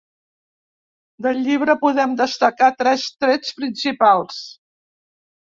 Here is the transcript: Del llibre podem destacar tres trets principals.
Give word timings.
Del 1.25 1.41
llibre 1.47 1.75
podem 1.83 2.17
destacar 2.23 2.71
tres 2.81 3.05
trets 3.25 3.55
principals. 3.61 4.45